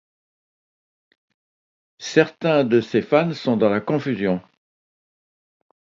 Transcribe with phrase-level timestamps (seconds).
[1.99, 4.41] Certains de ses fans sont dans la confusion.